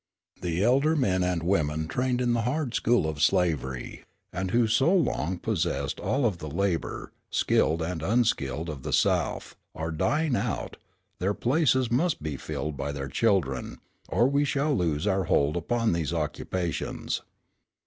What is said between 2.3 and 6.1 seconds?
the hard school of slavery, and who so long possessed